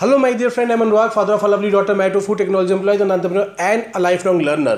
[0.00, 0.72] Hello, my dear friend.
[0.72, 3.88] I'm Anurag, father of a lovely daughter, married to food technology employees, an entrepreneur, and
[3.94, 4.76] a lifelong learner.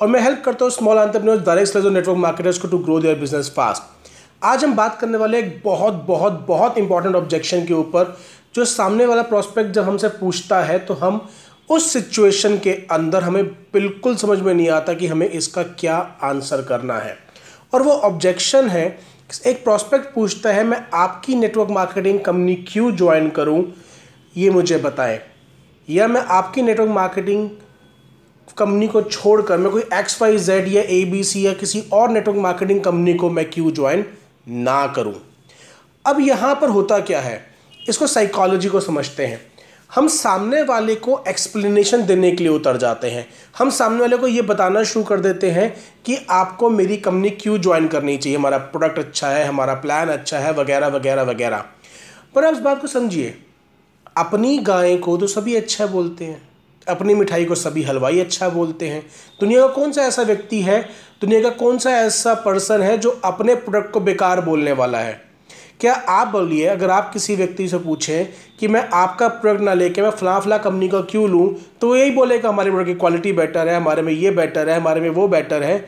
[0.00, 2.98] और मैं help करता हूँ small entrepreneurs direct sellers और network marketers को to grow
[3.00, 4.10] their business fast
[4.42, 8.16] आज हम बात करने वाले एक बहुत बहुत बहुत इंपॉर्टेंट ऑब्जेक्शन के ऊपर
[8.54, 11.26] जो सामने वाला प्रोस्पेक्ट जब हमसे पूछता है तो हम
[11.70, 16.62] उस सिचुएशन के अंदर हमें बिल्कुल समझ में नहीं आता कि हमें इसका क्या आंसर
[16.68, 17.16] करना है
[17.72, 18.86] और वो ऑब्जेक्शन है
[19.46, 23.62] एक प्रोस्पेक्ट पूछता है मैं आपकी नेटवर्क मार्केटिंग कंपनी क्यों ज्वाइन करूँ
[24.38, 25.20] ये मुझे बताएँ।
[25.88, 27.50] या मैं आपकी नेटवर्क मार्केटिंग
[28.58, 32.10] कंपनी को छोड़कर, मैं कोई एक्स वाई जेड या ए बी सी या किसी और
[32.10, 34.04] नेटवर्क मार्केटिंग कंपनी को मैं क्यों ज्वाइन
[34.48, 35.14] ना करूँ?
[36.06, 37.46] अब यहाँ पर होता क्या है?
[37.88, 39.40] इसको साइकोलॉजी को समझते हैं।
[39.94, 43.26] हम सामने वाले को एक्सप्लेनेशन देने के लिए उतर जाते हैं।
[43.58, 47.58] हम सामने वाले को ये बताना शुरू कर देते हैं कि आपको मेरी कंपनी क्यों
[47.58, 48.38] ज्वाइन करनी चाहिए?
[48.38, 51.64] हमारा प्रोडक्ट अच्छा है, हमारा प्लान अच्छा है, वगैरह वगैरह वगैरह।
[52.34, 53.36] पर आप इस बात को समझिए
[54.18, 56.40] अपनी गाय को तो सभी अच्छा बोलते हैं।
[56.86, 59.00] अपनी मिठाई को सभी हलवाई अच्छा बोलते हैं।
[59.40, 60.80] दुनिया का कौन सा ऐसा व्यक्ति है,
[61.20, 65.20] दुनिया का कौन सा ऐसा पर्सन है जो अपने प्रोडक्ट को बेकार बोलने वाला है?
[65.80, 68.26] क्या आप बोलिए, अगर आप किसी व्यक्ति से पूछें
[68.60, 72.10] कि मैं आपका प्रोडक्ट ना लेके मैं फला फला कंपनी का क्यों लूँ तो यही
[72.10, 75.28] बोलेगा, हमारे प्रोडक्ट की क्वालिटी बेटर है, हमारे में ये बेटर है, हमारे में वो
[75.28, 75.78] बेटर है।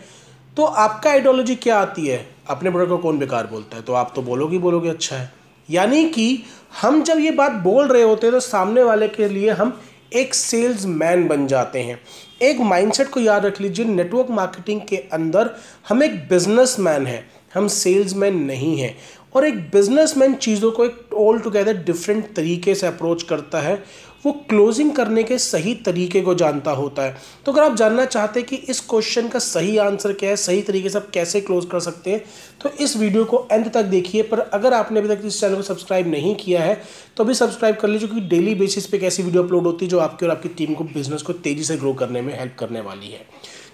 [0.56, 2.27] तो आपका आइडियोलॉजी क्या आती है?
[2.48, 3.83] अपने प्रोडक्ट को कौन बेकार बोलता है?
[3.83, 5.33] तो आप तो बोलोगे बोलोगे अच्छा है।
[5.69, 6.42] यानी कि
[6.73, 9.81] हम जब ये बात बोल रहे होते हैं तो सामने वाले के लिए हम
[10.13, 12.01] एक सेल्स मैन बन जाते हैं।
[12.43, 15.51] एक माइंडसेट को याद रख लीजिए नेटवर्क मार्केटिंग के अंदर
[15.89, 18.97] हम एक बिज़नेस मैन हैं। हम सेल्स मैन नहीं हैं।
[19.35, 23.83] और एक बिज़नेस मैन चीज़ों को एक ऑल टुगेदर डिफरेंट तरीके से अप्रोच करता है।
[24.25, 28.41] वो क्लोजिंग करने के सही तरीके को जानता होता है। तो अगर आप जानना चाहते
[28.41, 31.67] हैं कि इस क्वेश्चन का सही आंसर क्या है, सही तरीके से आप कैसे क्लोज
[31.71, 32.25] कर सकते हैं
[32.61, 35.62] तो इस वीडियो को एंड तक देखिए। पर अगर आपने अभी तक इस चैनल को
[35.62, 36.81] सब्सक्राइब नहीं किया है
[37.17, 39.99] तो अभी सब्सक्राइब कर लीजिए क्योंकि डेली बेसिस पे कैसी वीडियो अपलोड होती है जो
[39.99, 43.11] आपकी और आपकी टीम को बिज़नेस को तेज़ी से ग्रो करने में हेल्प करने वाली
[43.11, 43.27] है।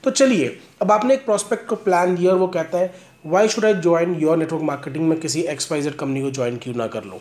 [0.05, 2.95] तो चलिए, अब आपने एक प्रोस्पेक्ट को प्लान दिया और वो कहता है
[3.27, 6.57] why should I join your network marketing में किसी एक्स वाई जेड कंपनी को ज्वाइन
[6.57, 7.19] क्यों ना कर लूँ?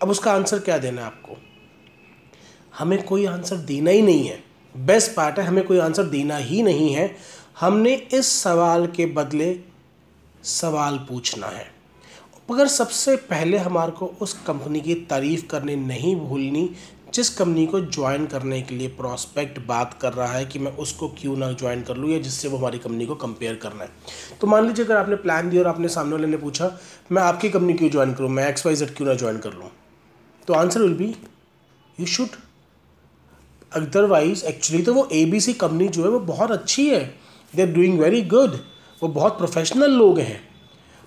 [0.00, 1.36] अब उसका आंसर क्या देना है आपको?
[2.78, 4.44] हमें कोई आंसर देना ही नहीं है।
[4.76, 7.16] बेस्ट पार्ट है, हमें कोई आंसर देना ही नहीं है।
[7.60, 9.60] हमने इस सवाल के बदले
[10.44, 11.70] सवाल पूछना है।
[12.50, 16.70] मगर सबसे पहले हमारे को उस कंपनी की तारीफ़ करनी नहीं भूलनी,
[17.14, 21.08] जिस कंपनी को ज्वाइन करने के लिए प्रॉस्पेक्ट बात कर रहा है कि मैं उसको
[21.08, 23.90] क्यों ना ज्वाइन कर लूँ या जिससे वो हमारी कंपनी को कंपेयर करना है।
[24.40, 26.78] तो मान लीजिए अगर आपने प्लान दिया और आपने सामने वाले ने पूछा,
[27.12, 28.30] मैं आपकी कंपनी क्यों ज्वाइन करूँ?
[28.30, 29.70] मैं एक्स वाई जेड क्यों ना ज्वाइन कर लूँ?
[30.48, 31.16] तो answer will be
[32.00, 32.28] you should
[33.72, 37.04] otherwise actually तो वो ए बी सी कंपनी जो है, वो बहुत अच्छी है।
[37.52, 38.58] They are doing very good
[39.02, 40.40] वो बहुत प्रोफेशनल लोग हैं।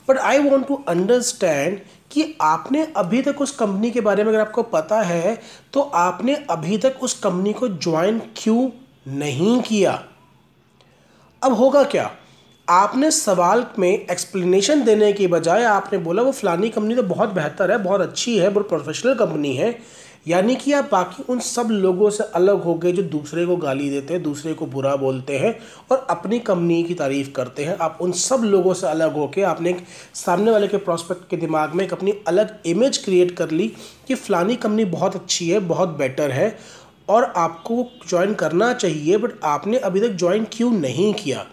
[0.07, 1.79] But I want to understand
[2.11, 5.37] कि आपने अभी तक उस कंपनी के बारे में अगर आपको पता है
[5.73, 8.69] तो आपने अभी तक उस कंपनी को ज्वाइन क्यों
[9.09, 9.91] नहीं किया?
[11.41, 12.09] अब होगा क्या?
[12.67, 17.71] आपने सवाल में एक्सप्लेनेशन देने के बजाय आपने बोला, वो फलानी कंपनी तो बहुत बेहतर
[17.71, 19.71] है, बहुत अच्छी है, बहुत प्रोफेशनल कंपनी है।
[20.25, 23.89] यानी कि आप बाकी उन सब लोगों से अलग हो गए जो दूसरे को गाली
[23.89, 25.59] देते हैं, दूसरे को बुरा बोलते हैं
[25.91, 29.69] और अपनी कंपनी की तारीफ़ करते हैं, आप उन सब लोगों से अलग होकर आपने
[29.69, 33.67] एक सामने वाले के प्रॉस्पेक्ट के दिमाग में एक अपनी अलग इमेज क्रिएट कर ली
[34.07, 36.57] कि फ़लानी कंपनी बहुत अच्छी है, बहुत बेटर है
[37.09, 41.45] और आपको ज्वाइन करना चाहिए बट आपने अभी तक ज्वाइन क्यों नहीं किया?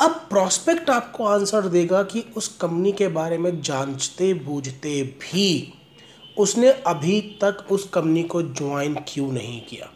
[0.00, 5.74] अब प्रॉस्पेक्ट आपको आंसर देगा कि उस कंपनी के बारे में जानते, बूझते भी।
[6.38, 9.90] उसने अभी तक उस कंपनी को ज्वाइन क्यों नहीं किया?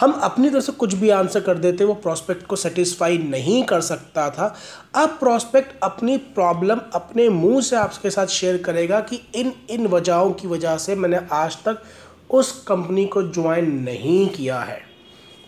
[0.00, 3.80] हम अपनी तरफ़ से कुछ भी आंसर कर देते, वो प्रॉस्पेक्ट को सेटिस्फाई नहीं कर
[3.80, 4.54] सकता था।
[4.94, 10.32] अब प्रॉस्पेक्ट अपनी प्रॉब्लम अपने मुँह से आपके साथ शेयर करेगा कि इन इन वजहों
[10.32, 11.82] की वजह से मैंने आज तक
[12.30, 14.80] उस कंपनी को ज्वाइन नहीं किया है।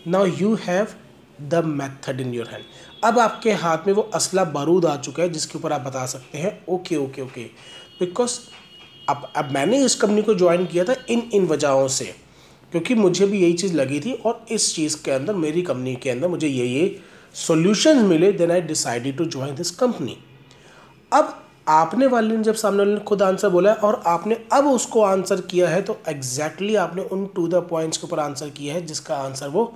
[0.07, 0.87] Now you have
[1.41, 2.63] the method in your hand
[3.03, 6.37] अब आपके हाथ में वो असला बारूद आ चुका है जिसके ऊपर आप बता सकते
[6.37, 7.43] हैं। ओके ओके ओके
[7.99, 8.39] बिकॉज़
[9.09, 12.05] अब अब मैंने इस कंपनी को ज्वाइन किया था इन इन वजहों से,
[12.73, 16.09] क्योंकि मुझे भी यही चीज़ लगी थी और इस चीज़ के अंदर, मेरी कंपनी के
[16.09, 16.99] अंदर मुझे ये ये
[17.35, 20.17] सोल्यूशन मिले then I decided to join this company
[21.11, 21.33] अब
[21.67, 25.01] आपने वाले ने जब सामने वाले ने खुद आंसर बोला है और आपने अब उसको
[25.03, 28.73] आंसर किया है तो एग्जैक्टली exactly आपने उन टू द पॉइंट्स के ऊपर आंसर किया
[28.73, 29.73] है, जिसका आंसर वो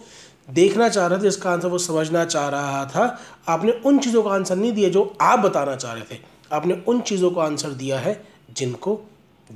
[0.49, 4.31] देखना चाह रहा था, जिसका आंसर वो समझना चाह रहा था। आपने उन चीज़ों का
[4.31, 6.19] आंसर नहीं दिया जो आप बताना चाह रहे थे।
[6.51, 8.21] आपने उन चीज़ों को आंसर दिया है
[8.51, 8.99] जिनको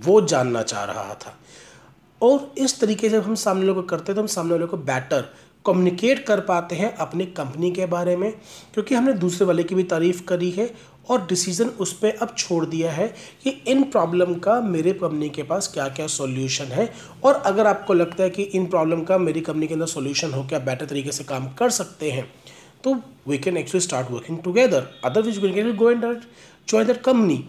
[0.05, 1.37] वो जानना चाह रहा था।
[2.21, 4.77] और इस तरीके से हम सामने वाले को करते हैं तो हम सामने वाले को
[4.79, 5.29] बेटर
[5.65, 8.31] कम्युनिकेट कर पाते हैं अपनी कंपनी के बारे में,
[8.73, 10.69] क्योंकि हमने दूसरे वाले की भी तारीफ़ करी है
[11.09, 13.07] और डिसीज़न उस पर अब छोड़ दिया है
[13.43, 16.89] कि इन प्रॉब्लम का मेरे कंपनी के पास क्या क्या सॉल्यूशन है।
[17.23, 20.43] और अगर आपको लगता है कि इन प्रॉब्लम का मेरी कंपनी के अंदर सॉल्यूशन हो
[20.43, 22.29] क्या बेटर तरीके से काम कर सकते हैं
[22.83, 22.95] तो
[23.27, 26.03] we can actually start working together otherwise we can go and
[26.67, 27.43] join that company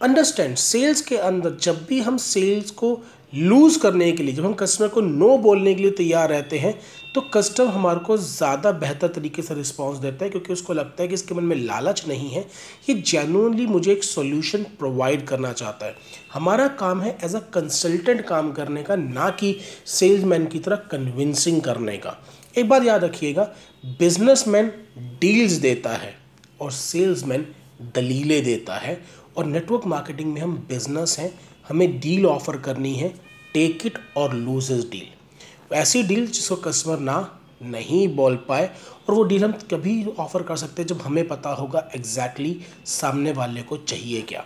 [0.00, 2.88] understand sales के अंदर जब भी हम सेल्स को
[3.32, 6.74] लूज़ करने के लिए, जब हम कस्टमर को नो बोलने के लिए तैयार रहते हैं
[7.14, 11.08] तो कस्टमर हमारे को ज़्यादा बेहतर तरीके से रिस्पॉन्स देता है, क्योंकि उसको लगता है
[11.08, 12.44] कि इसके मन में लालच नहीं है।
[12.88, 15.96] ये जेनुअनली मुझे एक सॉल्यूशन प्रोवाइड करना चाहता है।
[16.32, 19.56] हमारा काम है एज अ कंसल्टेंट काम करने का, ना कि
[19.88, 22.16] सेल्समैन की तरह कन्विंसिंग करने का।
[22.58, 23.50] एक बात याद रखिएगा
[23.98, 24.72] बिजनेसमैन
[25.20, 26.14] डील्स देता है
[26.60, 27.46] और सेल्समैन
[27.94, 29.00] दलीलें देता है।
[29.36, 31.32] और नेटवर्क मार्केटिंग में हम बिज़नेस हैं,
[31.68, 33.08] हमें डील ऑफ़र करनी है
[33.54, 38.66] take it or lose is deal ऐसी डील जिसको कस्टमर ना, नहीं बोल पाए,
[39.08, 42.88] और वो डील हम कभी ऑफ़र कर सकते हैं जब हमें पता होगा एग्जैक्टली exactly
[42.90, 44.44] सामने वाले को चाहिए क्या।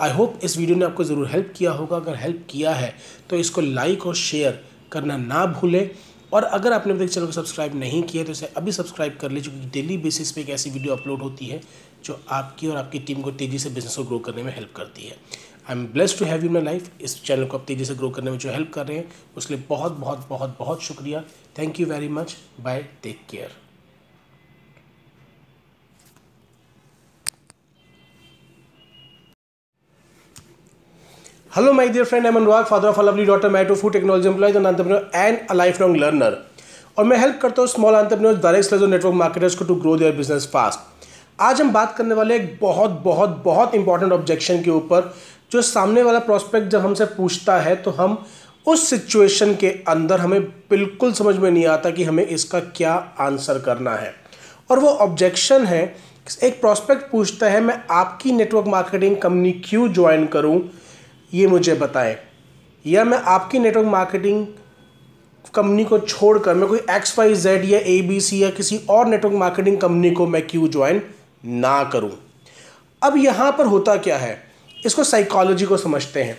[0.00, 2.94] आई होप इस वीडियो ने आपको ज़रूर हेल्प किया होगा। अगर हेल्प किया है
[3.30, 5.90] तो इसको लाइक और शेयर करना ना भूलें।
[6.32, 9.52] और अगर आपने तक चैनल को सब्सक्राइब नहीं किया तो इसे अभी सब्सक्राइब कर लीजिए,
[9.52, 11.60] क्योंकि डेली बेसिस पे एक ऐसी वीडियो अपलोड होती है
[12.04, 15.02] जो आपकी और आपकी टीम को तेज़ी से बिज़नेस को ग्रो करने में हेल्प करती
[15.02, 15.16] है।
[15.68, 18.10] I am blessed to have you my life इस चैनल को आप तेज़ी से ग्रो
[18.10, 21.22] करने में जो हेल्प कर रहे हैं, उसके लिए बहुत बहुत बहुत बहुत शुक्रिया।
[21.58, 23.62] Thank you very much bye take care
[31.52, 34.66] hello my dear friend am Anurag father of lovely daughter मैटो food technology employees and
[34.66, 36.38] entrepreneur and a life long learner
[36.98, 39.96] और मैं हेल्प करता हूँ स्मॉल एंटरप्रेन्योर्स डायरेक्ट सेल्स और network marketers को to grow
[39.96, 40.93] their business fast
[41.38, 45.14] आज हम बात करने वाले एक बहुत बहुत बहुत इंपॉर्टेंट ऑब्जेक्शन के ऊपर,
[45.52, 48.24] जो सामने वाला प्रोस्पेक्ट जब हमसे पूछता है तो हम
[48.66, 53.58] उस सिचुएशन के अंदर हमें बिल्कुल समझ में नहीं आता कि हमें इसका क्या आंसर
[53.58, 54.12] करना है।
[54.70, 55.82] और वो ऑब्जेक्शन है,
[56.42, 60.60] एक प्रोस्पेक्ट पूछता है, मैं आपकी नेटवर्क मार्केटिंग कंपनी क्यों ज्वाइन करूँ?
[61.34, 62.16] ये मुझे बताएँ।
[62.86, 64.46] या, मैं आपकी नेटवर्क मार्केटिंग
[65.54, 69.06] कंपनी को छोड़कर, मैं कोई एक्स वाई जेड या ए बी सी या किसी और
[69.06, 71.02] नेटवर्क मार्केटिंग कंपनी को मैं क्यों ज्वाइन
[71.46, 72.12] ना करूँ।
[73.02, 74.44] अब यहाँ पर होता क्या है?
[74.86, 76.38] इसको साइकोलॉजी को समझते हैं।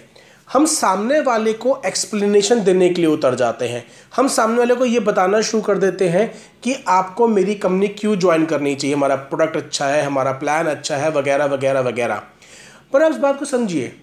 [0.54, 3.86] हम सामने वाले को एक्सप्लेनेशन देने के लिए उतर जाते हैं।
[4.16, 8.20] हम सामने वाले को ये बताना शुरू कर देते हैं कि आपको मेरी कंपनी क्यों
[8.20, 8.96] ज्वाइन करनी चाहिए?
[8.96, 12.22] हमारा प्रोडक्ट अच्छा है, हमारा प्लान अच्छा है, वगैरह वगैरह वगैरह।
[12.94, 13.96] पर आप इस बात को समझिए।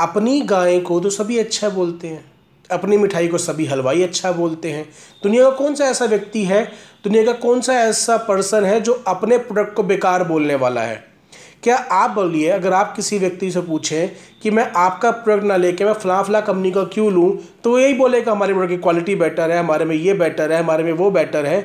[0.00, 2.32] अपनी गाय को तो सभी अच्छा बोलते हैं।
[2.70, 4.90] अपनी मिठाई को सभी हलवाई अच्छा बोलते हैं।
[5.22, 6.72] दुनिया का कौन सा ऐसा व्यक्ति है
[7.04, 11.04] दुनिया का कौन सा ऐसा पर्सन है जो अपने प्रोडक्ट को बेकार बोलने वाला है?
[11.62, 14.08] क्या आप बोलिए, अगर आप किसी व्यक्ति से पूछें
[14.42, 17.94] कि मैं आपका प्रोडक्ट ना लेके मैं फला फला कंपनी का क्यों लूँ तो यही
[17.94, 21.10] बोलेगा, हमारे प्रोडक्ट की क्वालिटी बेटर है, हमारे में ये बेटर है, हमारे में वो
[21.10, 21.60] बेटर है।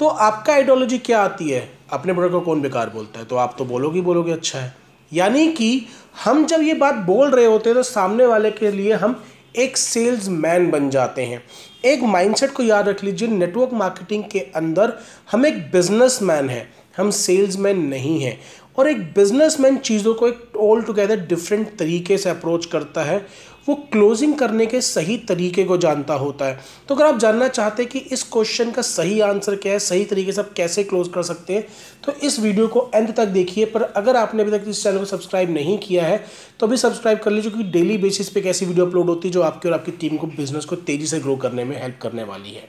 [0.00, 1.68] तो आपका आइडियोलॉजी क्या आती है?
[1.92, 3.26] अपने प्रोडक्ट को कौन बेकार बोलता है?
[3.26, 4.74] तो आप तो बोलोगे बोलोगे अच्छा है।
[5.12, 5.86] यानी कि
[6.24, 9.22] हम जब ये बात बोल रहे होते हैं तो सामने वाले के लिए हम
[9.56, 11.42] एक सेल्स मैन बन जाते हैं।
[11.84, 14.92] एक माइंडसेट को याद रख लीजिए नेटवर्क मार्केटिंग के अंदर
[15.32, 18.38] हम एक बिजनेसमैन हैं, हम सेल्समैन नहीं हैं
[18.78, 23.26] और एक बिजनेसमैन चीज़ों को एक ऑल टुगेदर डिफरेंट तरीके से अप्रोच करता है
[23.66, 27.82] वो क्लोजिंग करने के सही तरीके को जानता होता है। तो अगर आप जानना चाहते
[27.82, 31.08] हैं कि इस क्वेश्चन का सही आंसर क्या है, सही तरीके से आप कैसे क्लोज
[31.14, 31.66] कर सकते हैं
[32.04, 35.04] तो इस वीडियो को एंड तक देखिए। पर अगर आपने अभी तक इस चैनल को
[35.04, 36.24] सब्सक्राइब नहीं किया है
[36.60, 39.42] तो अभी सब्सक्राइब कर लीजिए, क्योंकि डेली बेसिस पे कैसी वीडियो अपलोड होती है जो
[39.42, 42.50] आपकी और आपकी टीम को बिज़नेस को तेज़ी से ग्रो करने में हेल्प करने वाली
[42.50, 42.68] है।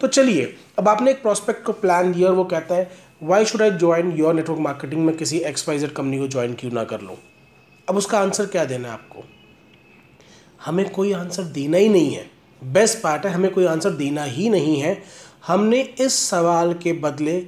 [0.00, 2.90] तो चलिए, अब आपने एक प्रोस्पेक्ट को प्लान दिया और वो कहता है
[3.22, 6.54] why should I join your network marketing में किसी एक्स वाई जेड कंपनी को ज्वाइन
[6.54, 7.16] क्यों ना कर लूँ?
[7.88, 9.24] अब उसका आंसर क्या देना है आपको?
[10.64, 12.30] हमें कोई आंसर देना ही नहीं है।
[12.64, 15.02] बेस्ट पार्ट है, हमें कोई आंसर देना ही नहीं है।
[15.46, 17.46] हमने इस सवाल के बदले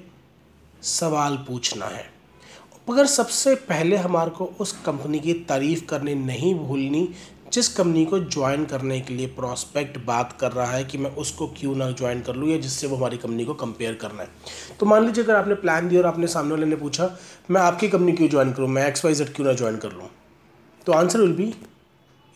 [0.82, 2.10] सवाल पूछना है।
[2.90, 7.08] मगर सबसे पहले हमारे को उस कंपनी की तारीफ़ करनी नहीं भूलनी,
[7.52, 11.46] जिस कंपनी को ज्वाइन करने के लिए प्रॉस्पेक्ट बात कर रहा है कि मैं उसको
[11.46, 14.28] क्यों ना ज्वाइन कर लूँ या जिससे वो हमारी कंपनी को कंपेयर करना है।
[14.80, 17.18] तो मान लीजिए, अगर आपने प्लान दिया और आपने सामने वाले ने पूछा,
[17.50, 18.68] मैं आपकी कंपनी क्यों ज्वाइन करूँ?
[18.68, 20.10] मैं एक्स वाई जेड क्यों ना ज्वाइन कर लूँ?
[20.86, 21.54] तो answer will be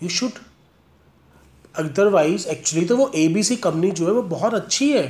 [0.03, 0.31] you should
[1.79, 5.07] otherwise actually तो वो ए बी सी कंपनी जो है, वो बहुत अच्छी है।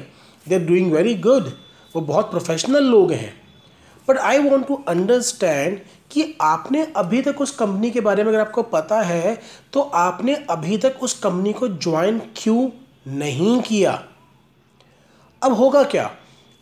[0.46, 1.50] They are doing very good
[1.94, 3.32] वो बहुत प्रोफेशनल लोग हैं।
[4.08, 5.78] But I want to understand
[6.10, 9.38] कि आपने अभी तक उस कंपनी के बारे में अगर आपको पता है
[9.72, 12.68] तो आपने अभी तक उस कंपनी को ज्वाइन क्यों
[13.08, 14.02] नहीं किया?
[15.42, 16.10] अब होगा क्या?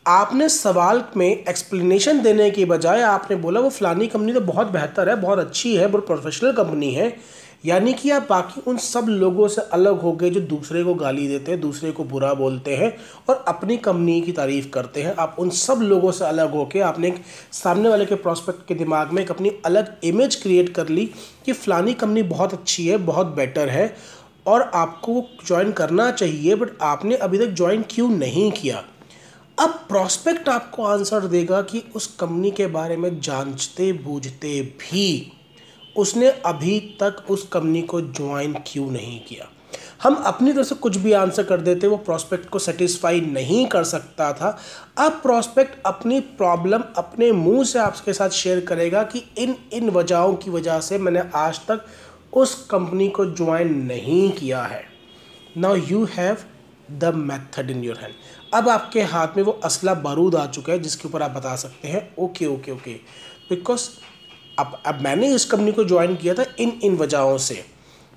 [0.07, 5.09] आपने सवाल में एक्सप्लेनेशन देने के बजाय आपने बोला, वो फलानी कंपनी तो बहुत बेहतर
[5.09, 7.09] है, बहुत अच्छी है, बहुत प्रोफेशनल कंपनी है।
[7.65, 11.29] यानी कि आप बाकी उन सब लोगों से अलग हो गए जो दूसरे को गाली
[11.29, 12.93] देते हैं, दूसरे को बुरा बोलते हैं
[13.29, 17.09] और अपनी कंपनी की तारीफ़ करते हैं, आप उन सब लोगों से अलग होकर आपने
[17.09, 17.23] एक
[17.53, 21.11] सामने वाले के प्रॉस्पेक्ट के दिमाग में एक अपनी अलग इमेज क्रिएट कर ली
[21.47, 23.97] कि फ़लानी कंपनी बहुत अच्छी है, बहुत बेटर है
[24.47, 28.85] और आपको ज्वाइन करना चाहिए बट आपने अभी तक ज्वाइन क्यों नहीं किया?
[29.59, 35.33] अब प्रॉस्पेक्ट आपको आंसर देगा कि उस कंपनी के बारे में जानते, बूझते भी।
[35.97, 39.49] उसने अभी तक उस कंपनी को ज्वाइन क्यों नहीं किया?
[40.03, 43.85] हम अपनी तरफ़ से कुछ भी आंसर कर देते, वो प्रॉस्पेक्ट को सेटिस्फाई नहीं कर
[43.85, 44.59] सकता था।
[44.99, 50.35] अब प्रॉस्पेक्ट अपनी प्रॉब्लम अपने मुँह से आपके साथ शेयर करेगा कि इन इन वजहों
[50.35, 51.87] की वजह से मैंने आज तक
[52.33, 54.85] उस कंपनी को ज्वाइन नहीं किया है।
[55.57, 56.37] Now you have
[56.91, 58.15] the method in your hand
[58.55, 61.89] अब आपके हाथ में वो असला बारूद आ चुका है, जिसके ऊपर आप बता सकते
[61.89, 62.95] हैं। ओके ओके ओके
[63.51, 63.89] बिकॉज़
[64.59, 67.55] अब अब मैंने इस कंपनी को ज्वाइन किया था इन इन वजहों से,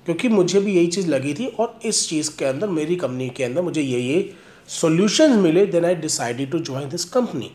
[0.06, 3.44] क्योंकि मुझे भी यही चीज़ लगी थी और इस चीज़ के अंदर, मेरी कंपनी के
[3.44, 4.32] अंदर मुझे ये ये
[4.68, 7.50] सोल्यूशन मिले then I decided to join this company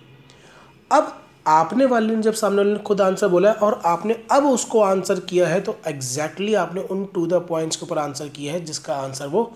[0.91, 1.13] अब
[1.47, 4.79] आपने वाले ने जब सामने वाले ने खुद आंसर बोला है और आपने अब उसको
[4.81, 8.53] आंसर किया है तो एग्जैक्टली exactly आपने उन टू द पॉइंट्स के ऊपर आंसर किया
[8.53, 9.51] है, जिसका आंसर वो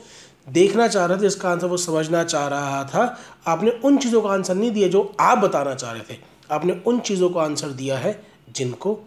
[0.47, 3.17] देखना चाह रहा था, जिसका आंसर वो समझना चाह रहा था।
[3.47, 6.17] आपने उन चीज़ों का आंसर नहीं दिया जो आप बताना चाह रहे थे।
[6.51, 8.21] आपने उन चीज़ों को आंसर दिया है
[8.51, 8.99] जिनको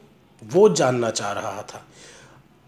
[0.44, 1.84] वो जानना चाह रहा था।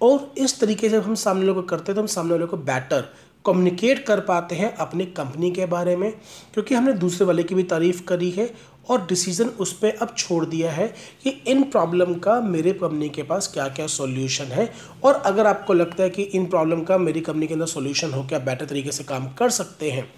[0.01, 2.57] और इस तरीके से हम सामने वाले को करते हैं तो हम सामने वाले को
[2.59, 3.09] बेटर
[3.45, 6.11] कम्युनिकेट कर पाते हैं अपनी कंपनी के बारे में,
[6.55, 8.49] क्योंकि हमने दूसरे वाले की भी तारीफ़ करी है
[8.91, 10.87] और डिसीज़न उस पर अब छोड़ दिया है
[11.23, 14.73] कि इन प्रॉब्लम का मेरे कंपनी के पास क्या क्या सॉल्यूशन है।
[15.05, 18.23] और अगर आपको लगता है कि इन प्रॉब्लम का मेरी कंपनी के अंदर सॉल्यूशन हो,
[18.23, 20.09] क्या बेटर तरीके से काम कर सकते हैं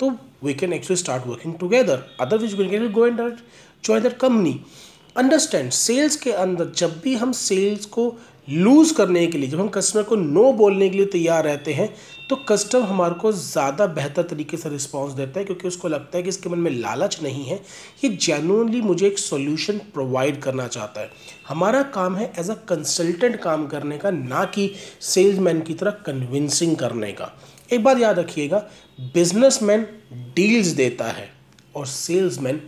[0.00, 0.10] तो
[0.44, 3.20] we can actually start working together can go and
[3.84, 4.60] join that company
[5.16, 8.16] understand sales के अंदर जब भी हम सेल्स को
[8.48, 11.88] लूज़ करने के लिए, जब हम कस्टमर को नो बोलने के लिए तैयार रहते हैं
[12.28, 16.22] तो कस्टमर हमारे को ज़्यादा बेहतर तरीके से रिस्पॉन्स देता है, क्योंकि उसको लगता है
[16.22, 17.56] कि इसके मन में लालच नहीं है।
[18.04, 21.10] ये जेनुअनली मुझे एक सॉल्यूशन प्रोवाइड करना चाहता है।
[21.48, 24.70] हमारा काम है एज अ कंसल्टेंट काम करने का, ना कि
[25.02, 27.32] सेल्समैन की तरह कन्विंसिंग करने का।
[27.72, 28.58] एक बात याद रखिएगा
[29.14, 29.86] बिजनेसमैन
[30.36, 31.30] डील्स देता है
[31.76, 32.60] और सेल्समैन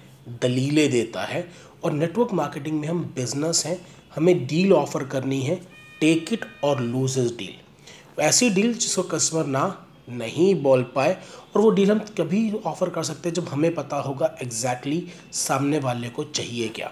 [0.42, 1.48] दलीलें देता है।
[1.84, 3.78] और नेटवर्क मार्केटिंग में हम बिज़नेस हैं,
[4.14, 5.60] हमें डील ऑफ़र करनी है
[6.00, 9.64] टेक इट और लूज इज़ डील ऐसी डील जिसको कस्टमर ना,
[10.10, 11.16] नहीं बोल पाए,
[11.54, 15.34] और वो डील हम कभी ऑफ़र कर सकते हैं जब हमें पता होगा एग्जैक्टली exactly
[15.36, 16.90] सामने वाले को चाहिए क्या।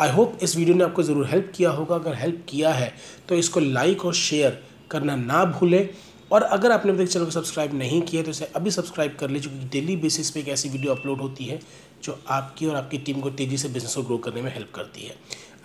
[0.00, 2.92] आई होप इस वीडियो ने आपको ज़रूर हेल्प किया होगा। अगर हेल्प किया है
[3.28, 5.88] तो इसको लाइक और शेयर करना ना भूलें।
[6.30, 9.50] और अगर आपने तक चैनल को सब्सक्राइब नहीं किया तो इसे अभी सब्सक्राइब कर लीजिए,
[9.50, 11.60] क्योंकि डेली बेसिस पे एक ऐसी वीडियो अपलोड होती है
[12.02, 15.02] जो आपकी और आपकी टीम को तेज़ी से बिज़नेस को ग्रो करने में हेल्प करती
[15.02, 15.16] है।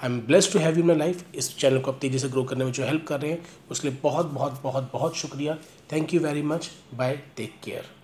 [0.03, 2.43] I am blessed to have you my life इस चैनल को आप तेज़ी से ग्रो
[2.43, 5.57] करने में जो हेल्प कर रहे हैं, उसके लिए बहुत बहुत बहुत बहुत शुक्रिया।
[5.91, 7.96] Thank you very much bye take care